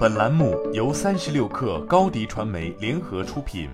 [0.00, 3.68] 本栏目由三十六氪高低传媒联合出品。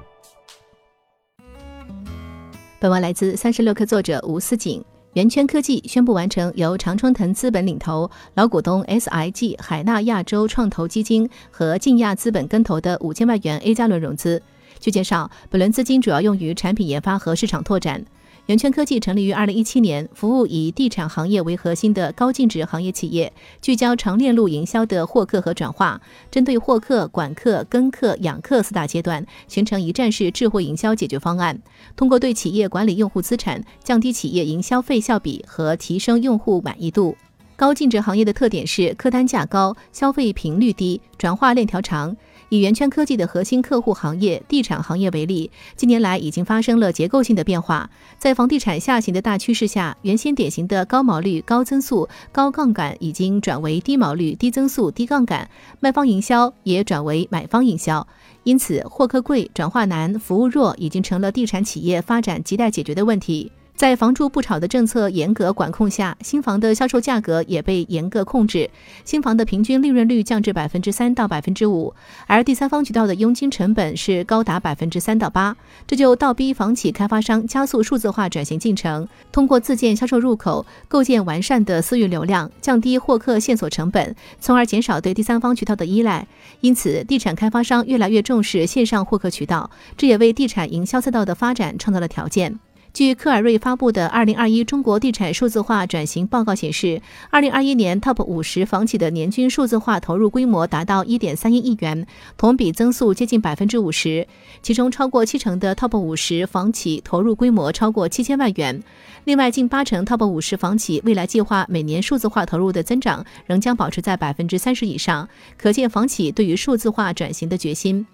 [2.81, 4.85] 本文来自三十六氪作者吴思锦。
[5.13, 14.43] 圆圈科技宣布完成由常春藤资本领投、老股东 SIG 海纳亚洲创投基金和晋亚资本跟投的五千万元 A 加轮融资。
[14.81, 18.05] 据介绍，本轮资金主要用于产品研发和市场拓展。
[18.47, 26.01] 圆圈科技成立于二零一七年，服务以地产行业为核心的高净值行业企业，聚焦长链路营销的获客和转化，
[26.31, 31.61] 针对获客、管客、跟客、养客四大阶段，形成一站式智慧营销解决方案。
[31.97, 37.17] 通过对企业管理用户资产，降低企业营销费效比和提升用户满意度。
[37.57, 42.17] 高净值行业的特点是客单价高、消费频率低、转化链条长。
[42.49, 47.91] 以圆圈科技的核心客户行业地产行业为例，近年来已经发生了结构性的变化。
[48.19, 55.51] 在房地产下行的大趋势下，原先典型的高毛率、高增速、高杠杆已经转为低毛率、低增速、低杠杆，
[55.81, 58.07] 卖方营销也转为买方营销。
[58.45, 63.51] 因此，获客贵、转化难、服务弱，已经成了地产企业发展亟待解决的问题。
[63.77, 68.71] 在房住不炒的政策严格管控下，新房的销售价格也被严格控制，
[69.05, 71.93] 新房的平均利润率降至百分之三到百分之五，
[72.27, 75.55] 而第三方渠道的佣金成本是高达百分之三到八，
[75.87, 86.27] 这就倒逼房企开发商加速数字化转型进程，通过自建销售入口，构建完善的私域流量，降低获客线索成本，从而减少对第三方渠道的依赖。
[86.63, 92.59] 因此，地产开发商越来越重视线上获客渠道，这也为地产营销赛道的发展创造了条件。
[92.97, 102.07] 据科尔瑞发布的《二零二一中国地产数字化转型报告》显示，二零二一年 TOP 五十房企的年均数字化投入规模达到一点三一亿元，
[102.39, 104.27] 同比增速接近百分之五十。
[104.63, 108.83] 其中，超过七成的 TOP 五十房企投入规模超过七千万元。
[109.25, 118.07] 另外，近八成 TOP 五十房企未来计划每年数字化投入的增长仍将保持在百分之三十以上，可见房企对于数字化转型的决心。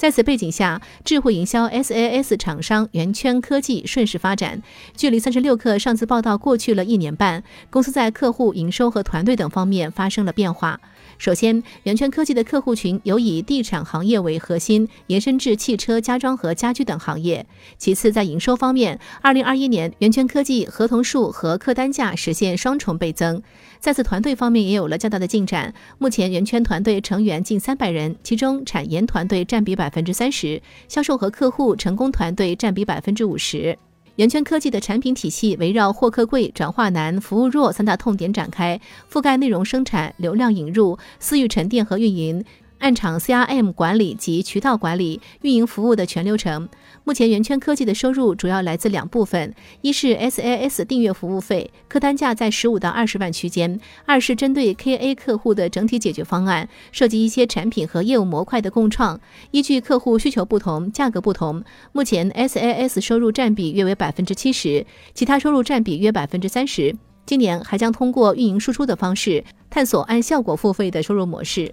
[0.00, 4.62] 在此背景下，智慧营销 SaaS 厂商圆圈科技顺势发展。
[4.96, 10.80] 距离三十六氪上次报道过去了一年半，公司在客户营收和团队等方面发生了变化。
[11.18, 17.46] 首先，圆圈科技的客户群由以地产行业为核心，延伸至汽车、家装和家居等行业。
[17.76, 23.42] 其次，在营收方面，二零二一年圆圈科技合同数和客单价实现双重倍增。
[23.80, 25.74] 在此团队方面也有了较大的进展。
[25.98, 33.76] 目前，圆圈团队成员近三百人，其中产研团队占比百百分之三十，销售和客户成功团队占比百分之五十。
[34.14, 38.80] 圆圈科技的产品体系围绕获客贵、转化难、服务弱三大痛点展开，
[39.10, 42.44] 覆盖内容生产、流量引入、私域沉淀和运营。
[42.80, 46.66] 暗场 CRM 管理及渠道管理、运营服务的全流程。
[47.04, 59.20] 目前，圆圈科技的收入主要来自两部分：一是 SaaS 订阅服务费，客单价在十五到二十万区间；二是针对 KA 客户的整体解决方案，涉及一些产品和业务模块的共创，
[59.50, 61.62] 依据客户需求不同，价格不同。
[61.92, 66.96] 目前，SaaS 收入占比约为百分之七十，其他收入占比约百分之三十。
[67.26, 71.72] 今年还将通过运营输出的方式，探索按效果付费的收入模式。